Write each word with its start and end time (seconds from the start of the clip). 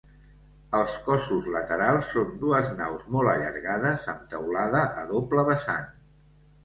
Els 0.77 0.95
cossos 1.07 1.49
laterals 1.55 2.09
són 2.15 2.33
dues 2.45 2.71
naus 2.79 3.03
molt 3.17 3.33
allargades 3.35 4.09
amb 4.15 4.25
teulada 4.33 4.83
a 5.03 5.09
doble 5.13 5.45
vessant. 5.51 5.93